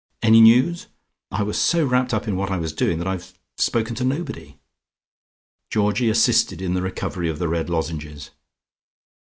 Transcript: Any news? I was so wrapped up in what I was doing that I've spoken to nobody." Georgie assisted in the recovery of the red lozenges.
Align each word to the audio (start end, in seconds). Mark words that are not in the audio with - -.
Any 0.23 0.41
news? 0.41 0.87
I 1.29 1.43
was 1.43 1.61
so 1.61 1.85
wrapped 1.85 2.11
up 2.11 2.27
in 2.27 2.35
what 2.35 2.49
I 2.49 2.57
was 2.57 2.73
doing 2.73 2.97
that 2.97 3.05
I've 3.07 3.37
spoken 3.57 3.93
to 3.97 4.03
nobody." 4.03 4.57
Georgie 5.69 6.09
assisted 6.09 6.59
in 6.59 6.73
the 6.73 6.81
recovery 6.81 7.29
of 7.29 7.37
the 7.37 7.47
red 7.47 7.69
lozenges. 7.69 8.31